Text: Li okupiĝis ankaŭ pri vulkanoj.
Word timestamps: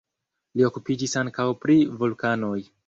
Li 0.61 0.65
okupiĝis 0.69 1.15
ankaŭ 1.23 1.47
pri 1.65 1.79
vulkanoj. 2.03 2.59